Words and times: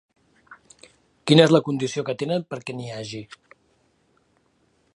Quina 1.31 1.43
és 1.49 1.53
la 1.55 1.61
condició 1.67 2.05
que 2.07 2.15
tenen 2.21 2.47
perquè 2.55 2.77
n'hi 2.79 2.89
hagi? 2.95 3.23